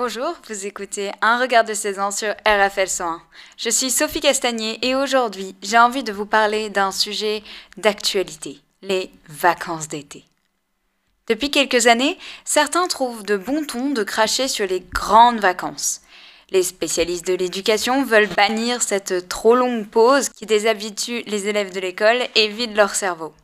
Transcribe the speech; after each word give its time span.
Bonjour, 0.00 0.32
vous 0.48 0.64
écoutez 0.64 1.10
Un 1.22 1.40
regard 1.40 1.64
de 1.64 1.74
saison 1.74 2.12
sur 2.12 2.32
RFL 2.46 2.86
101. 2.86 3.20
Je 3.56 3.68
suis 3.68 3.90
Sophie 3.90 4.20
Castagnier 4.20 4.78
et 4.86 4.94
aujourd'hui, 4.94 5.56
j'ai 5.60 5.76
envie 5.76 6.04
de 6.04 6.12
vous 6.12 6.24
parler 6.24 6.70
d'un 6.70 6.92
sujet 6.92 7.42
d'actualité, 7.78 8.60
les 8.80 9.10
vacances 9.28 9.88
d'été. 9.88 10.24
Depuis 11.26 11.50
quelques 11.50 11.88
années, 11.88 12.16
certains 12.44 12.86
trouvent 12.86 13.24
de 13.24 13.36
bon 13.36 13.66
ton 13.66 13.90
de 13.90 14.04
cracher 14.04 14.46
sur 14.46 14.68
les 14.68 14.78
grandes 14.94 15.40
vacances. 15.40 16.02
Les 16.50 16.62
spécialistes 16.62 17.26
de 17.26 17.34
l'éducation 17.34 18.04
veulent 18.04 18.32
bannir 18.36 18.82
cette 18.82 19.28
trop 19.28 19.56
longue 19.56 19.88
pause 19.88 20.28
qui 20.28 20.46
déshabitue 20.46 21.24
les 21.26 21.48
élèves 21.48 21.74
de 21.74 21.80
l'école 21.80 22.22
et 22.36 22.46
vide 22.46 22.76
leur 22.76 22.94
cerveau. 22.94 23.34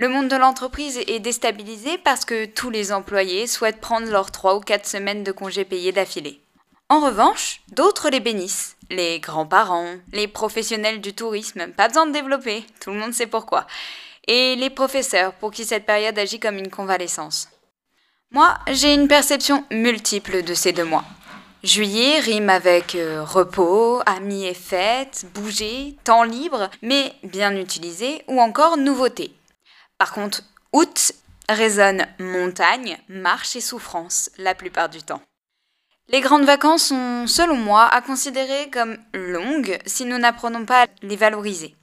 Le 0.00 0.08
monde 0.08 0.28
de 0.28 0.36
l'entreprise 0.36 0.98
est 1.08 1.20
déstabilisé 1.20 1.98
parce 1.98 2.24
que 2.24 2.46
tous 2.46 2.70
les 2.70 2.90
employés 2.90 3.46
souhaitent 3.46 3.82
prendre 3.82 4.10
leurs 4.10 4.30
3 4.30 4.56
ou 4.56 4.60
4 4.60 4.86
semaines 4.86 5.24
de 5.24 5.30
congés 5.30 5.66
payés 5.66 5.92
d'affilée. 5.92 6.40
En 6.88 7.00
revanche, 7.00 7.60
d'autres 7.72 8.08
les 8.08 8.20
bénissent. 8.20 8.78
Les 8.88 9.20
grands-parents, 9.20 9.96
les 10.14 10.26
professionnels 10.26 11.02
du 11.02 11.12
tourisme, 11.12 11.66
pas 11.76 11.88
besoin 11.88 12.06
de 12.06 12.12
développer, 12.12 12.64
tout 12.80 12.92
le 12.92 12.96
monde 12.96 13.12
sait 13.12 13.26
pourquoi. 13.26 13.66
Et 14.26 14.56
les 14.56 14.70
professeurs, 14.70 15.34
pour 15.34 15.50
qui 15.50 15.66
cette 15.66 15.84
période 15.84 16.18
agit 16.18 16.40
comme 16.40 16.56
une 16.56 16.70
convalescence. 16.70 17.50
Moi, 18.30 18.56
j'ai 18.68 18.94
une 18.94 19.06
perception 19.06 19.66
multiple 19.70 20.42
de 20.42 20.54
ces 20.54 20.72
deux 20.72 20.84
mois. 20.84 21.04
Juillet 21.62 22.20
rime 22.20 22.48
avec 22.48 22.94
euh, 22.94 23.22
repos, 23.22 24.00
amis 24.06 24.46
et 24.46 24.54
fêtes, 24.54 25.26
bouger, 25.34 25.94
temps 26.04 26.22
libre, 26.22 26.70
mais 26.80 27.12
bien 27.22 27.54
utilisé, 27.54 28.24
ou 28.28 28.40
encore 28.40 28.78
nouveauté. 28.78 29.34
Par 30.00 30.12
contre, 30.12 30.40
août 30.72 31.12
résonne 31.50 32.06
montagne, 32.18 32.96
marche 33.10 33.54
et 33.54 33.60
souffrance 33.60 34.30
la 34.38 34.54
plupart 34.54 34.88
du 34.88 35.02
temps. 35.02 35.20
Les 36.08 36.22
grandes 36.22 36.46
vacances 36.46 36.84
sont, 36.84 37.26
selon 37.26 37.56
moi, 37.56 37.84
à 37.84 38.00
considérer 38.00 38.70
comme 38.70 38.96
longues 39.12 39.78
si 39.84 40.06
nous 40.06 40.16
n'apprenons 40.16 40.64
pas 40.64 40.84
à 40.84 40.86
les 41.02 41.16
valoriser. 41.16 41.76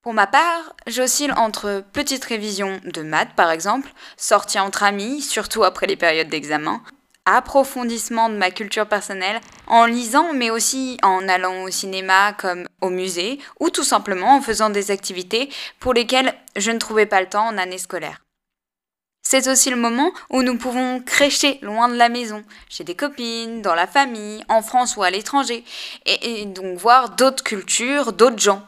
Pour 0.00 0.14
ma 0.14 0.26
part, 0.26 0.74
j'oscille 0.86 1.34
entre 1.36 1.84
petites 1.92 2.24
révisions 2.24 2.80
de 2.84 3.02
maths 3.02 3.34
par 3.36 3.50
exemple, 3.50 3.92
sorties 4.16 4.58
entre 4.58 4.82
amis, 4.82 5.20
surtout 5.20 5.62
après 5.62 5.86
les 5.86 5.96
périodes 5.96 6.30
d'examen, 6.30 6.82
approfondissement 7.26 8.30
de 8.30 8.36
ma 8.36 8.50
culture 8.50 8.88
personnelle 8.88 9.42
en 9.72 9.86
lisant 9.86 10.34
mais 10.34 10.50
aussi 10.50 10.98
en 11.02 11.26
allant 11.28 11.62
au 11.62 11.70
cinéma 11.70 12.34
comme 12.34 12.68
au 12.82 12.90
musée 12.90 13.38
ou 13.58 13.70
tout 13.70 13.84
simplement 13.84 14.36
en 14.36 14.42
faisant 14.42 14.68
des 14.68 14.90
activités 14.90 15.48
pour 15.80 15.94
lesquelles 15.94 16.34
je 16.56 16.70
ne 16.70 16.78
trouvais 16.78 17.06
pas 17.06 17.22
le 17.22 17.28
temps 17.28 17.46
en 17.46 17.56
année 17.56 17.78
scolaire. 17.78 18.20
C'est 19.22 19.48
aussi 19.48 19.70
le 19.70 19.76
moment 19.76 20.12
où 20.28 20.42
nous 20.42 20.58
pouvons 20.58 21.00
crécher 21.00 21.58
loin 21.62 21.88
de 21.88 21.94
la 21.94 22.10
maison, 22.10 22.44
chez 22.68 22.84
des 22.84 22.94
copines, 22.94 23.62
dans 23.62 23.74
la 23.74 23.86
famille, 23.86 24.44
en 24.48 24.60
France 24.60 24.96
ou 24.96 25.04
à 25.04 25.10
l'étranger, 25.10 25.64
et, 26.04 26.42
et 26.42 26.44
donc 26.44 26.76
voir 26.76 27.10
d'autres 27.10 27.42
cultures, 27.42 28.12
d'autres 28.12 28.40
gens. 28.40 28.66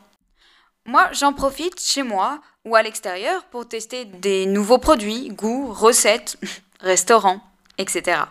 Moi, 0.86 1.11
j'en 1.12 1.34
profite 1.34 1.78
chez 1.80 2.02
moi 2.02 2.41
ou 2.64 2.77
à 2.77 2.83
l'extérieur 2.83 3.44
pour 3.46 3.68
tester 3.68 4.06
des 4.06 4.46
nouveaux 4.46 4.78
produits, 4.78 5.28
goûts, 5.28 5.70
recettes, 5.70 6.39
restaurants, 6.80 7.41
etc. 7.77 8.22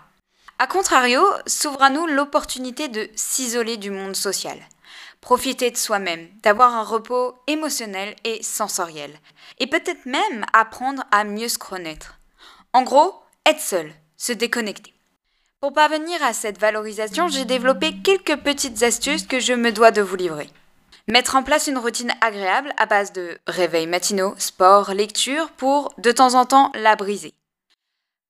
A 0.60 0.68
contrario, 0.68 1.22
s'ouvre 1.48 1.82
à 1.82 1.90
nous 1.90 2.06
l'opportunité 2.06 2.88
de 2.88 3.10
s'isoler 3.16 3.78
du 3.78 3.90
monde 3.90 4.16
social, 4.16 4.58
profiter 5.20 5.72
de 5.72 5.78
soi-même, 5.78 6.28
d'avoir 6.44 6.76
un 6.76 6.84
repos 6.84 7.36
émotionnel 7.48 8.16
et 8.24 8.42
sensoriel, 8.44 9.12
et 9.60 9.68
peut-être 9.68 10.06
même 10.06 10.46
apprendre 10.54 11.04
à 11.12 11.24
mieux 11.24 11.50
se 11.50 11.58
connaître. 11.58 12.20
En 12.72 12.84
gros, 12.84 13.16
être 13.46 13.60
seul, 13.60 13.92
se 14.16 14.32
déconnecter. 14.32 14.94
Pour 15.60 15.74
parvenir 15.74 16.22
à 16.24 16.34
cette 16.34 16.60
valorisation, 16.60 17.30
j'ai 17.30 17.46
développé 17.46 17.94
quelques 18.04 18.38
petites 18.38 18.84
astuces 18.84 19.26
que 19.26 19.40
je 19.40 19.54
me 19.54 19.72
dois 19.72 19.92
de 19.92 20.02
vous 20.02 20.16
livrer. 20.16 20.50
Mettre 21.08 21.36
en 21.36 21.44
place 21.44 21.68
une 21.68 21.78
routine 21.78 22.14
agréable 22.22 22.74
à 22.78 22.86
base 22.86 23.12
de 23.12 23.38
réveil 23.48 23.88
matinaux, 23.88 24.36
sport, 24.38 24.94
lecture 24.94 25.50
pour 25.52 25.94
de 25.98 26.12
temps 26.12 26.36
en 26.36 26.46
temps 26.46 26.72
la 26.76 26.96
briser. 26.96 27.34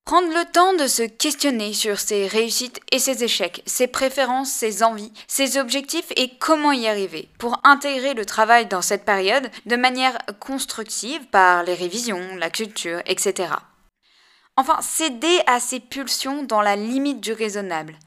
Prendre 0.06 0.28
le 0.28 0.52
temps 0.52 0.74
de 0.74 0.86
se 0.86 1.03
questionner 1.03 1.72
sur 1.72 1.97
ses 1.97 2.28
réussites 2.28 2.81
et 2.91 3.00
ses 3.00 3.24
échecs, 3.24 3.64
ses 3.66 3.88
préférences, 3.88 4.52
ses 4.52 4.84
envies, 4.84 5.14
ses 5.28 5.58
objectifs 5.58 6.12
et 6.18 6.38
comment 6.38 6.74
y 6.74 6.88
arriver, 6.88 7.30
pour 7.40 7.62
intégrer 7.64 8.13
le 8.13 8.25
travail 8.25 8.66
dans 8.66 8.81
cette 8.81 9.06
période 9.06 9.50
de 9.66 9.75
manière 9.78 10.18
constructive 10.42 11.25
par 11.28 11.63
les 11.63 11.74
révisions, 11.74 12.36
la 12.36 12.50
culture, 12.50 13.02
etc. 13.06 13.53
Enfin, 14.58 14.81
céder 14.81 15.40
à 15.47 15.62
ses 15.62 15.80
pulsions 15.80 16.44
dans 16.44 16.62
la 16.62 16.75
limite 16.75 17.22
du 17.22 17.31
raisonnable. 17.31 17.97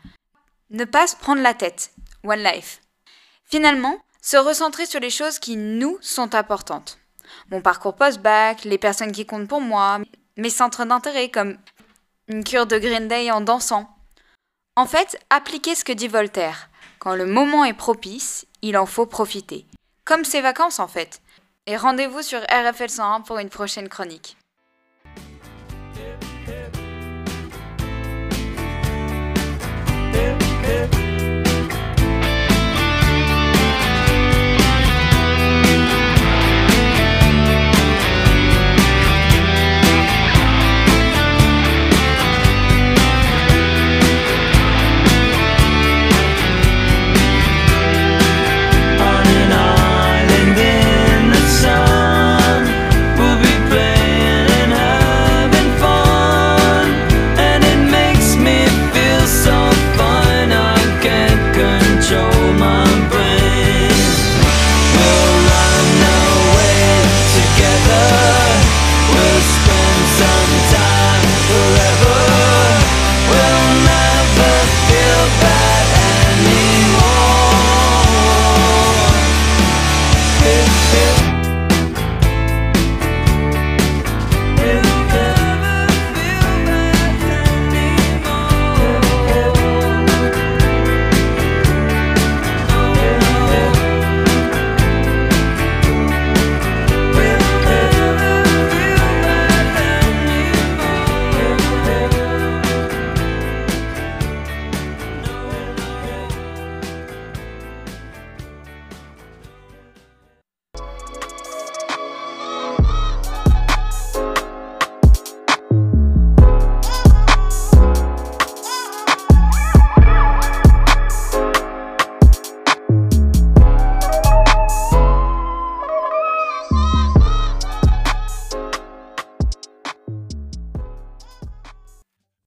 Ne 0.68 0.84
pas 0.84 1.06
se 1.06 1.16
prendre 1.16 1.40
la 1.40 1.54
tête. 1.54 1.92
One 2.24 2.42
life. 2.42 2.82
Finalement, 3.46 3.98
se 4.20 4.36
recentrer 4.36 4.84
sur 4.84 5.00
les 5.00 5.10
choses 5.10 5.38
qui 5.38 5.56
nous 5.56 5.96
sont 6.02 6.34
importantes. 6.34 6.98
Mon 7.50 7.62
parcours 7.62 7.96
post-bac, 7.96 8.64
les 8.64 8.78
personnes 8.78 9.12
qui 9.12 9.24
comptent 9.24 9.48
pour 9.48 9.62
moi, 9.62 10.00
mes 10.36 10.50
centres 10.50 10.84
d'intérêt 10.84 11.30
comme 11.30 11.56
une 12.28 12.44
cure 12.44 12.66
de 12.66 12.78
Green 12.78 13.08
Day 13.08 13.30
en 13.30 13.40
dansant. 13.40 13.88
En 14.74 14.86
fait, 14.86 15.18
appliquez 15.30 15.74
ce 15.74 15.84
que 15.84 15.92
dit 15.92 16.08
Voltaire. 16.08 16.68
Quand 16.98 17.14
le 17.14 17.26
moment 17.26 17.64
est 17.64 17.72
propice, 17.72 18.46
il 18.62 18.76
en 18.76 18.86
faut 18.86 19.06
profiter. 19.06 19.64
Comme 20.04 20.24
ses 20.24 20.40
vacances 20.40 20.80
en 20.80 20.88
fait. 20.88 21.20
Et 21.66 21.76
rendez-vous 21.76 22.22
sur 22.22 22.40
RFL 22.40 22.90
101 22.90 23.20
pour 23.22 23.38
une 23.38 23.48
prochaine 23.48 23.88
chronique. 23.88 24.36